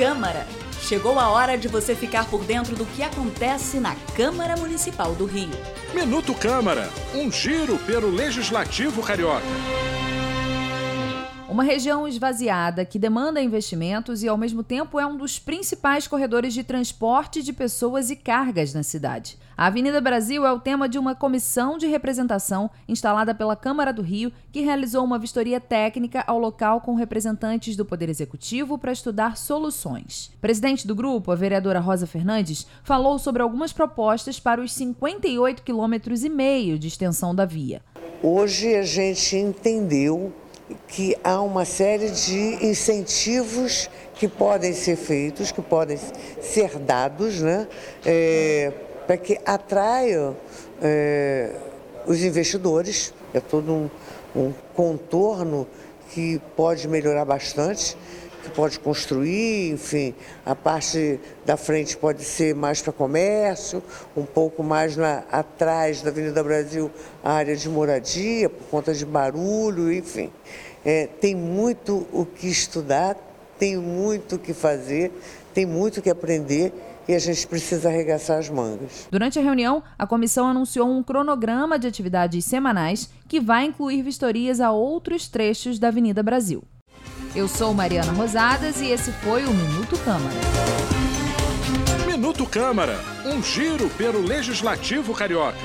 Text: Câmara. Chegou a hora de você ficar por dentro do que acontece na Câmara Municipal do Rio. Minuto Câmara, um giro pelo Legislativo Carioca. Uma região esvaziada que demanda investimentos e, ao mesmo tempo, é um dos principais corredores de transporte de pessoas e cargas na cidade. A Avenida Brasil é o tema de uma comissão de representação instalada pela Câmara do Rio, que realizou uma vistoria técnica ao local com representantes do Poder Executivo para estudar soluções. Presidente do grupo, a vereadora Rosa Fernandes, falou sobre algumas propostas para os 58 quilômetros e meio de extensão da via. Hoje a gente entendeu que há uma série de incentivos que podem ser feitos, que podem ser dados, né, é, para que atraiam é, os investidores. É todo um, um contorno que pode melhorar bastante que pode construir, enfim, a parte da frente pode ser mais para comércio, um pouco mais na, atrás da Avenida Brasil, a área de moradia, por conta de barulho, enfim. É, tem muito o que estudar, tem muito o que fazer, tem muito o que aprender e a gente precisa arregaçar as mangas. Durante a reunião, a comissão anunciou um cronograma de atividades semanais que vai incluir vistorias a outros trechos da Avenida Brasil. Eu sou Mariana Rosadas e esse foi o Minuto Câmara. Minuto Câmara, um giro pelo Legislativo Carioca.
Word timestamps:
Câmara. 0.00 0.46
Chegou 0.80 1.18
a 1.18 1.28
hora 1.28 1.58
de 1.58 1.68
você 1.68 1.94
ficar 1.94 2.24
por 2.24 2.42
dentro 2.42 2.74
do 2.74 2.86
que 2.86 3.02
acontece 3.02 3.78
na 3.78 3.94
Câmara 4.16 4.56
Municipal 4.56 5.14
do 5.14 5.26
Rio. 5.26 5.50
Minuto 5.92 6.32
Câmara, 6.32 6.88
um 7.14 7.30
giro 7.30 7.76
pelo 7.80 8.08
Legislativo 8.08 9.02
Carioca. 9.02 9.44
Uma 11.50 11.64
região 11.64 12.06
esvaziada 12.06 12.84
que 12.84 12.96
demanda 12.96 13.42
investimentos 13.42 14.22
e, 14.22 14.28
ao 14.28 14.36
mesmo 14.36 14.62
tempo, 14.62 15.00
é 15.00 15.04
um 15.04 15.16
dos 15.16 15.36
principais 15.36 16.06
corredores 16.06 16.54
de 16.54 16.62
transporte 16.62 17.42
de 17.42 17.52
pessoas 17.52 18.08
e 18.08 18.14
cargas 18.14 18.72
na 18.72 18.84
cidade. 18.84 19.36
A 19.56 19.66
Avenida 19.66 20.00
Brasil 20.00 20.46
é 20.46 20.52
o 20.52 20.60
tema 20.60 20.88
de 20.88 20.96
uma 20.96 21.12
comissão 21.12 21.76
de 21.76 21.88
representação 21.88 22.70
instalada 22.88 23.34
pela 23.34 23.56
Câmara 23.56 23.92
do 23.92 24.00
Rio, 24.00 24.32
que 24.52 24.60
realizou 24.60 25.04
uma 25.04 25.18
vistoria 25.18 25.58
técnica 25.60 26.22
ao 26.24 26.38
local 26.38 26.82
com 26.82 26.94
representantes 26.94 27.74
do 27.74 27.84
Poder 27.84 28.08
Executivo 28.08 28.78
para 28.78 28.92
estudar 28.92 29.36
soluções. 29.36 30.30
Presidente 30.40 30.86
do 30.86 30.94
grupo, 30.94 31.32
a 31.32 31.34
vereadora 31.34 31.80
Rosa 31.80 32.06
Fernandes, 32.06 32.64
falou 32.84 33.18
sobre 33.18 33.42
algumas 33.42 33.72
propostas 33.72 34.38
para 34.38 34.60
os 34.60 34.72
58 34.72 35.64
quilômetros 35.64 36.22
e 36.22 36.28
meio 36.28 36.78
de 36.78 36.86
extensão 36.86 37.34
da 37.34 37.44
via. 37.44 37.82
Hoje 38.22 38.76
a 38.76 38.84
gente 38.84 39.36
entendeu 39.36 40.32
que 40.88 41.16
há 41.22 41.40
uma 41.40 41.64
série 41.64 42.10
de 42.10 42.64
incentivos 42.64 43.90
que 44.14 44.28
podem 44.28 44.72
ser 44.72 44.96
feitos, 44.96 45.50
que 45.50 45.62
podem 45.62 45.98
ser 46.40 46.78
dados, 46.78 47.40
né, 47.40 47.66
é, 48.04 48.72
para 49.06 49.16
que 49.16 49.38
atraiam 49.44 50.36
é, 50.82 51.52
os 52.06 52.22
investidores. 52.22 53.14
É 53.32 53.40
todo 53.40 53.72
um, 53.72 53.90
um 54.34 54.52
contorno 54.74 55.66
que 56.10 56.40
pode 56.56 56.88
melhorar 56.88 57.24
bastante 57.24 57.96
que 58.42 58.50
pode 58.50 58.78
construir, 58.80 59.72
enfim, 59.72 60.14
a 60.44 60.54
parte 60.54 61.20
da 61.44 61.56
frente 61.56 61.96
pode 61.96 62.24
ser 62.24 62.54
mais 62.54 62.80
para 62.80 62.92
comércio, 62.92 63.82
um 64.16 64.24
pouco 64.24 64.62
mais 64.62 64.96
na, 64.96 65.24
atrás 65.30 66.02
da 66.02 66.10
Avenida 66.10 66.42
Brasil, 66.42 66.90
a 67.22 67.32
área 67.32 67.54
de 67.54 67.68
moradia, 67.68 68.48
por 68.48 68.66
conta 68.68 68.94
de 68.94 69.04
barulho, 69.04 69.92
enfim. 69.92 70.30
É, 70.84 71.06
tem 71.06 71.34
muito 71.34 72.06
o 72.12 72.24
que 72.24 72.46
estudar, 72.46 73.16
tem 73.58 73.76
muito 73.76 74.36
o 74.36 74.38
que 74.38 74.54
fazer, 74.54 75.12
tem 75.52 75.66
muito 75.66 75.98
o 75.98 76.02
que 76.02 76.10
aprender 76.10 76.72
e 77.08 77.14
a 77.14 77.18
gente 77.18 77.46
precisa 77.46 77.88
arregaçar 77.88 78.38
as 78.38 78.48
mangas. 78.48 79.08
Durante 79.10 79.38
a 79.38 79.42
reunião, 79.42 79.82
a 79.98 80.06
comissão 80.06 80.46
anunciou 80.46 80.88
um 80.88 81.02
cronograma 81.02 81.78
de 81.78 81.86
atividades 81.86 82.44
semanais 82.44 83.10
que 83.28 83.40
vai 83.40 83.64
incluir 83.64 84.02
vistorias 84.02 84.60
a 84.60 84.70
outros 84.70 85.28
trechos 85.28 85.78
da 85.78 85.88
Avenida 85.88 86.22
Brasil. 86.22 86.62
Eu 87.34 87.48
sou 87.48 87.74
Mariana 87.74 88.12
Rosadas 88.12 88.80
e 88.80 88.86
esse 88.86 89.12
foi 89.12 89.44
o 89.44 89.50
Minuto 89.50 89.98
Câmara. 90.04 90.34
Minuto 92.06 92.46
Câmara, 92.46 92.98
um 93.24 93.42
giro 93.42 93.88
pelo 93.90 94.20
Legislativo 94.20 95.14
Carioca. 95.14 95.58